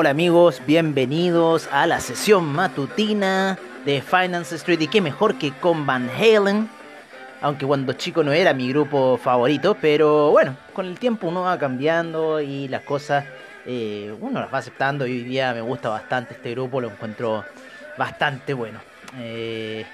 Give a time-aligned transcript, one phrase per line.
[0.00, 5.86] Hola amigos, bienvenidos a la sesión matutina de Finance Street y qué mejor que con
[5.86, 6.70] Van Halen,
[7.40, 11.58] aunque cuando chico no era mi grupo favorito, pero bueno, con el tiempo uno va
[11.58, 13.24] cambiando y las cosas
[13.66, 17.44] eh, uno las va aceptando y hoy día me gusta bastante este grupo, lo encuentro
[17.98, 18.78] bastante bueno.
[19.18, 19.84] Eh,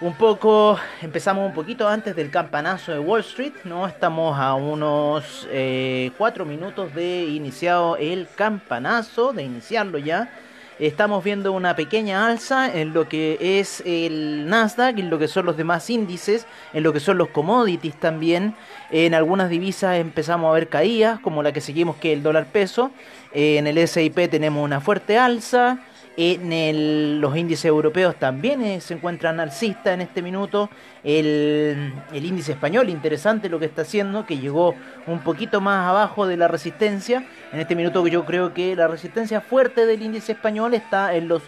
[0.00, 3.86] un poco, empezamos un poquito antes del campanazo de Wall Street, ¿no?
[3.86, 10.30] Estamos a unos eh, cuatro minutos de iniciado el campanazo, de iniciarlo ya.
[10.78, 15.44] Estamos viendo una pequeña alza en lo que es el Nasdaq, en lo que son
[15.44, 18.54] los demás índices, en lo que son los commodities también.
[18.90, 22.90] En algunas divisas empezamos a ver caídas, como la que seguimos que el dólar peso.
[23.32, 25.80] En el SIP tenemos una fuerte alza.
[26.22, 30.68] En los índices europeos también eh, se encuentran alcistas en este minuto.
[31.02, 34.74] El, índice español, interesante lo que está haciendo, que llegó
[35.06, 37.24] un poquito más abajo de la resistencia.
[37.54, 41.40] En este minuto yo creo que la resistencia fuerte del índice español está en los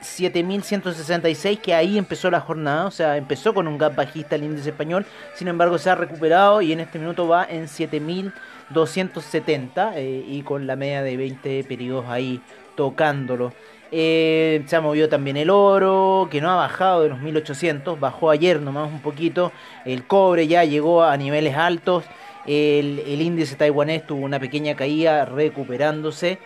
[0.00, 4.70] 7166 que ahí empezó la jornada, o sea, empezó con un gap bajista el índice
[4.70, 10.42] español, sin embargo se ha recuperado y en este minuto va en 7270 eh, y
[10.42, 12.40] con la media de 20 periodos ahí
[12.76, 13.52] tocándolo.
[13.90, 18.30] Eh, se ha movido también el oro, que no ha bajado de los 1800, bajó
[18.30, 19.52] ayer nomás un poquito.
[19.84, 22.04] El cobre ya llegó a niveles altos.
[22.46, 26.38] El, índice taiwanés tuvo una pequeña caída recuperándose.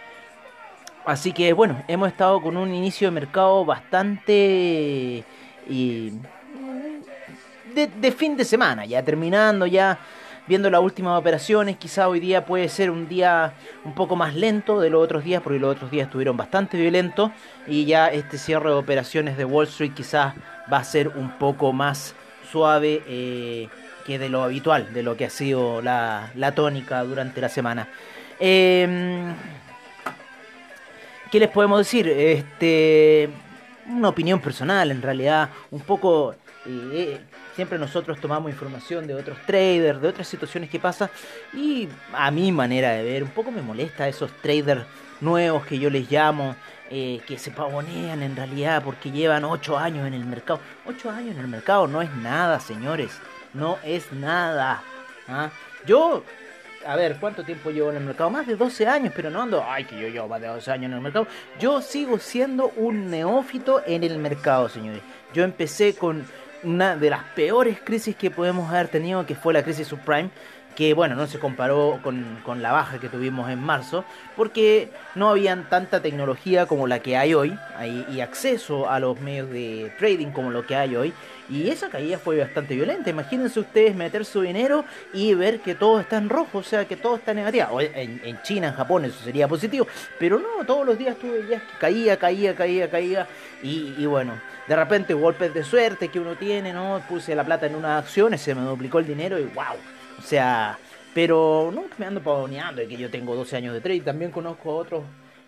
[1.04, 5.24] Así que bueno, hemos estado con un inicio de mercado bastante
[5.68, 6.12] y
[7.74, 9.98] de fin de semana, ya terminando ya
[10.52, 13.54] viendo las últimas operaciones, quizá hoy día puede ser un día
[13.86, 17.30] un poco más lento de los otros días, porque los otros días estuvieron bastante violentos
[17.66, 20.34] y ya este cierre de operaciones de Wall Street quizás
[20.70, 22.14] va a ser un poco más
[22.50, 23.70] suave eh,
[24.04, 27.88] que de lo habitual, de lo que ha sido la, tónica durante la semana.
[28.38, 29.34] Em,
[31.30, 32.08] ¿Qué les podemos decir?
[32.08, 33.30] Este,
[33.88, 36.34] una opinión personal, en realidad, un poco
[36.66, 37.20] eh,
[37.54, 41.10] siempre nosotros tomamos información de otros traders, de otras situaciones que pasan
[41.52, 44.84] y a mi manera de ver, un poco me molesta esos traders
[45.20, 46.56] nuevos que yo les llamo,
[46.90, 50.60] eh, que se pavonean en realidad porque llevan 8 años en el mercado.
[50.86, 53.18] 8 años en el mercado no es nada, señores,
[53.54, 54.82] no es nada.
[55.28, 55.50] ¿ah?
[55.86, 56.24] Yo
[56.86, 58.30] a ver, ¿cuánto tiempo llevo en el mercado?
[58.30, 60.86] Más de 12 años, pero no ando, ay, que yo llevo más de 12 años
[60.86, 61.26] en el mercado.
[61.60, 65.00] Yo sigo siendo un neófito en el mercado, señores.
[65.32, 66.26] Yo empecé con
[66.62, 70.30] una de las peores crisis que podemos haber tenido, que fue la crisis subprime,
[70.74, 74.04] que bueno, no se comparó con, la baja que tuvimos en marzo,
[74.36, 77.58] porque no habían tanta tecnología como la que hay hoy,
[78.10, 81.12] y acceso a los medios de trading como lo que hay hoy,
[81.48, 83.10] y esa caída fue bastante violenta.
[83.10, 86.96] Imagínense ustedes meter su dinero y ver que todo está en rojo, o sea, que
[86.96, 87.80] todo está negativo.
[87.80, 89.86] En, en China, en Japón, eso sería positivo,
[90.18, 93.26] pero no, todos los días tuve días que caía, caía, caía, caía,
[93.62, 94.32] y bueno
[94.66, 97.02] de repente golpes de suerte que uno tiene, ¿no?
[97.08, 99.76] Puse la plata en unas acciones, se me duplicó el dinero y wow.
[100.22, 100.78] O sea,
[101.14, 104.02] pero no me ando pavoneando de que yo tengo 12 años de trading.
[104.02, 105.02] También conozco a otros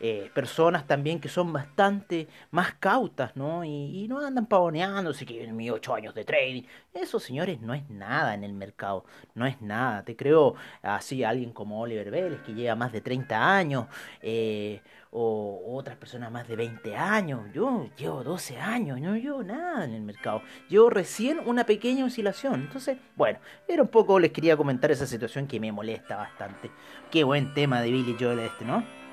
[0.07, 3.65] eh, personas también que son bastante más cautas, ¿no?
[3.65, 6.65] Y, no andan pavoneándose que en mis 8 años de trading.
[6.93, 9.07] Eso, señores, no es nada en el mercado.
[9.35, 10.05] No es nada.
[10.05, 13.87] Te creo así alguien como Oliver Vélez, que lleva más de 30 años.
[14.21, 17.41] Eh, o otras personas más de 20 años.
[17.55, 20.43] Yo llevo 12 años, no llevo nada en el mercado.
[20.69, 22.61] Llevo recién una pequeña oscilación.
[22.61, 26.71] Entonces, bueno, era un poco, les quería comentar esa situación que me molesta bastante.
[27.11, 29.04] Qué buen tema de Billy Joel este, ¿no?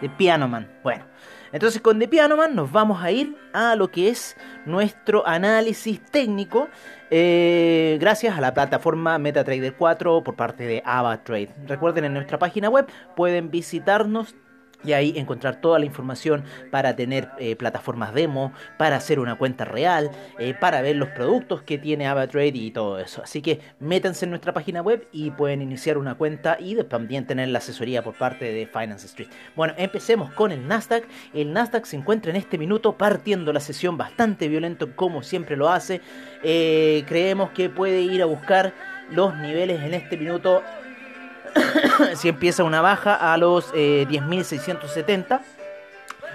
[0.00, 0.70] De Piano Man.
[0.82, 1.04] Bueno,
[1.52, 4.36] entonces con The Piano Man nos vamos a ir a lo que es
[4.66, 6.68] nuestro análisis técnico
[7.10, 11.48] eh, gracias a la plataforma MetaTrader 4 por parte de AvaTrade.
[11.66, 12.86] Recuerden en nuestra página web
[13.16, 14.34] pueden visitarnos
[14.84, 19.64] y ahí encontrar toda la información para tener eh, plataformas demo, para hacer una cuenta
[19.64, 23.22] real, eh, para ver los productos que tiene AvaTrade y todo eso.
[23.22, 27.48] Así que métanse en nuestra página web y pueden iniciar una cuenta y también tener
[27.48, 29.28] la asesoría por parte de Finance Street.
[29.56, 31.04] Bueno, empecemos con el Nasdaq.
[31.34, 35.68] El Nasdaq se encuentra en este minuto partiendo la sesión bastante violento como siempre lo
[35.68, 36.00] hace.
[36.42, 38.72] Eh, creemos que puede ir a buscar
[39.10, 40.62] los niveles en este minuto
[42.14, 45.40] si empieza una baja a los 10.670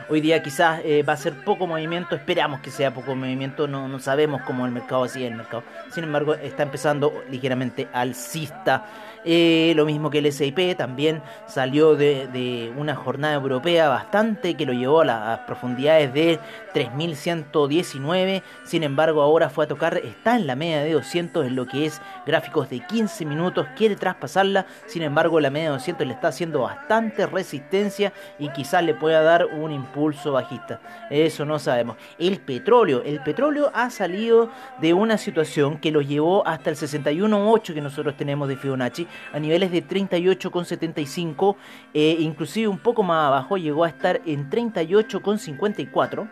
[0.09, 3.87] Hoy día quizás eh, va a ser poco movimiento, esperamos que sea poco movimiento, no,
[3.87, 5.63] no sabemos cómo el mercado sigue el mercado.
[5.91, 8.85] Sin embargo, está empezando ligeramente alcista.
[9.25, 14.73] Eh, lo mismo que el SIP también salió de, una jornada europea bastante que lo
[14.73, 16.39] llevó a las profundidades de
[16.73, 18.43] 3119.
[18.63, 21.85] Sin embargo, ahora fue a tocar, está en la media de 200 en lo que
[21.85, 23.67] es gráficos de 15 minutos.
[23.75, 24.65] Quiere traspasarla.
[24.87, 29.21] Sin embargo, la media de 200 le está haciendo bastante resistencia y quizás le pueda
[29.21, 30.79] dar un impulso bajista.
[31.09, 31.97] Eso no sabemos.
[32.17, 34.49] El petróleo, el petróleo ha salido
[34.81, 39.39] de una situación que lo llevó hasta el 61.8 que nosotros tenemos de Fibonacci a
[39.39, 41.55] niveles de 38,75,
[41.93, 46.29] eh, inclusive un poco más abajo, llegó a estar en 38,54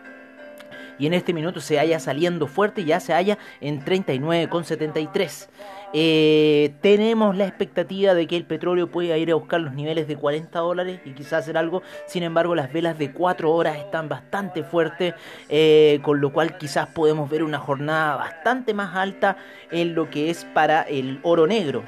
[1.01, 5.50] y en este minuto se haya saliendo fuerte, ya se halla en 39,73.
[5.94, 10.16] Eh, tenemos la expectativa de que el petróleo pueda ir a buscar los niveles de
[10.16, 11.81] 40 dólares y quizás hacer algo.
[12.06, 15.16] Sin embargo, las velas de 4 horas están bastante fuertes,
[15.50, 19.38] eh, con lo cual quizás podemos ver una jornada bastante más alta
[19.72, 21.84] en lo que es para el oro negro.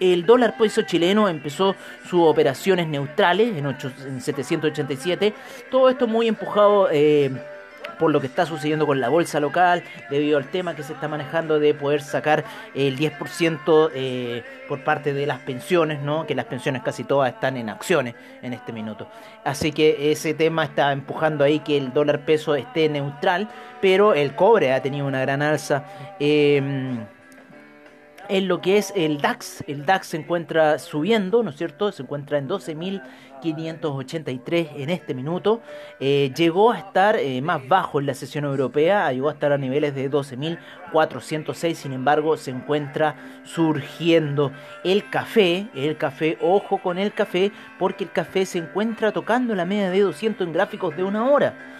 [0.00, 1.74] El dólar peso chileno empezó
[2.08, 5.32] sus operaciones neutrales en, 787.
[5.70, 7.30] Todo esto muy empujado eh,
[7.98, 11.08] por lo que está sucediendo con la bolsa local, debido al tema que se está
[11.08, 12.44] manejando de poder sacar
[12.74, 16.26] el 10% eh, por parte de las pensiones, ¿no?
[16.26, 19.08] que las pensiones casi todas están en acciones en este minuto.
[19.44, 23.48] Así que ese tema está empujando ahí que el dólar peso esté neutral,
[23.80, 25.84] pero el cobre ha tenido una gran alza.
[26.18, 26.98] Eh,
[28.28, 29.62] en lo que es el DAX.
[29.66, 31.90] El DAX se encuentra subiendo, ¿no es cierto?
[31.92, 35.60] Se encuentra en 12.583 en este minuto.
[36.00, 39.58] Eh, llegó a estar eh, más bajo en la sesión europea, llegó a estar a
[39.58, 44.50] niveles de 12.406, sin embargo se encuentra surgiendo
[44.84, 45.68] el café.
[45.74, 50.00] El café, ojo con el café, porque el café se encuentra tocando la media de
[50.00, 51.73] 200 en gráficos de una hora.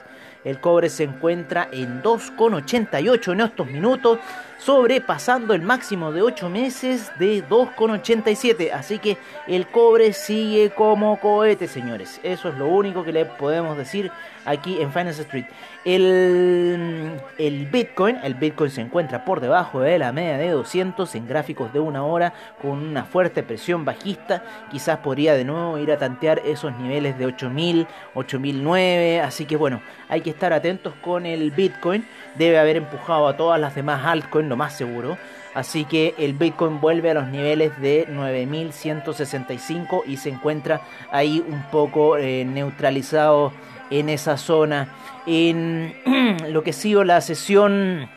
[0.45, 4.19] El cobre se encuentra en 2,88 en estos minutos
[4.65, 8.73] sobrepasando el máximo de 8 meses de 2,87.
[8.73, 12.19] Así que el cobre sigue como cohete, señores.
[12.23, 14.11] Eso es lo único que le podemos decir
[14.47, 15.45] aquí en Finance Street.
[15.85, 21.29] El, el Bitcoin, el Bitcoin se encuentra por debajo de la media de 200 en
[21.29, 24.45] gráficos de una hora con una fuerte presión bajista.
[24.71, 29.21] Quizás podría de nuevo ir a tantear esos niveles de 8000, 8009.
[29.21, 32.07] Así que bueno, hay que estar atentos con el Bitcoin.
[32.37, 35.17] Debe haber empujado a todas las demás altcoins más seguro.
[35.55, 40.81] Así que el Bitcoin vuelve a los niveles de 9165 y se encuentra
[41.13, 43.53] ahí un poco eh, neutralizado
[43.91, 44.89] en esa zona.
[45.27, 45.95] En
[46.53, 48.09] lo que sido la sesión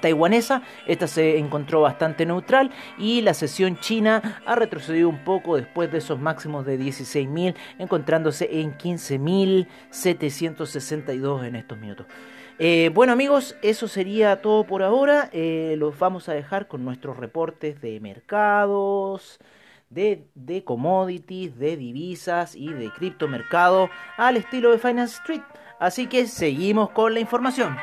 [0.00, 5.90] taiwanesa, esta se encontró bastante neutral y la sesión china ha retrocedido un poco después
[5.92, 12.06] de esos máximos de 16.000, encontrándose en 15.762 en estos minutos.
[12.60, 15.30] Eh, bueno amigos, eso sería todo por ahora.
[15.32, 19.38] Eh, los vamos a dejar con nuestros reportes de mercados,
[19.90, 25.42] de, de commodities, de divisas y de criptomercado al estilo de Finance Street.
[25.78, 27.76] Así que seguimos con la información.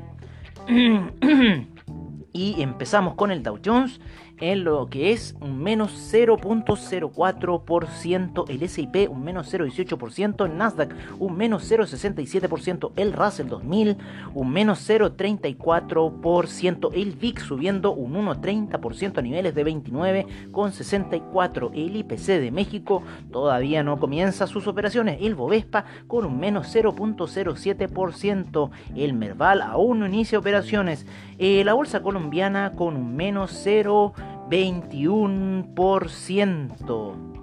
[2.32, 4.00] y empezamos con el Dow Jones
[4.40, 11.36] en lo que es un menos 0.04%, el SIP un menos 0.18%, el Nasdaq un
[11.36, 13.98] menos 0.67%, el Russell 2000
[14.34, 22.50] un menos 0.34%, el VIX subiendo un 1.30% a niveles de 29,64%, el IPC de
[22.50, 23.02] México.
[23.30, 29.60] Todavía no comienza sus operaciones, el Bovespa con un menos 0.07%, el Merval.
[29.62, 31.06] Aún no inicia operaciones,
[31.38, 34.14] eh, la bolsa colombiana con un menos 0
[34.48, 37.34] 21%.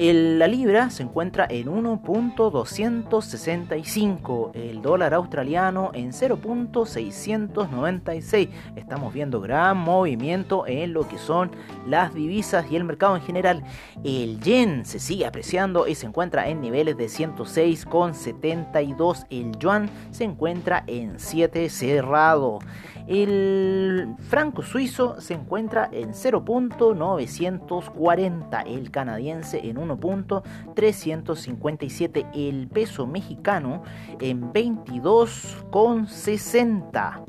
[0.00, 8.48] la libra se encuentra en 1.265, el dólar australiano en 0.696.
[8.76, 11.50] Estamos viendo gran movimiento en lo que son
[11.86, 13.62] las divisas y el mercado en general.
[14.02, 19.26] El yen se sigue apreciando y se encuentra en niveles de 106,72.
[19.28, 22.60] El yuan se encuentra en 7 cerrado.
[23.06, 33.82] El franco suizo se encuentra en 0.940, el canadiense en 1.357, el peso mexicano
[34.20, 37.24] en 22.60,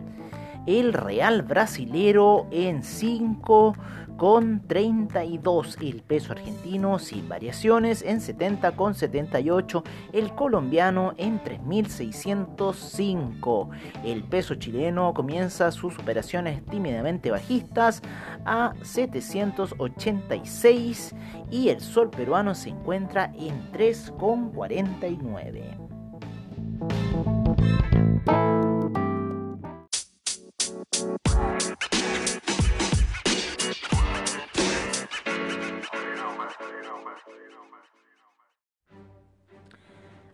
[0.68, 3.74] el real brasilero en 5
[4.18, 13.70] con 32 el peso argentino sin variaciones en 70 con 78 el colombiano en 3605
[14.06, 18.02] el peso chileno comienza sus operaciones tímidamente bajistas
[18.46, 21.16] a 786
[21.50, 25.92] y el sol peruano se encuentra en 3,49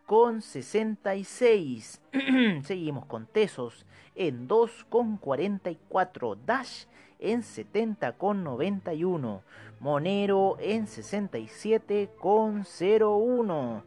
[0.06, 2.00] con 66.
[2.62, 6.38] Seguimos con Tesos en 2,44.
[6.46, 6.84] Dash
[7.18, 9.40] en 70,91.
[9.80, 13.82] Monero en 67,01.